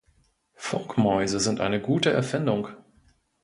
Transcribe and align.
Funkmäuse 0.55 1.39
sind 1.39 1.59
eine 1.61 1.79
gute 1.79 2.11
Erfindung. 2.11 2.69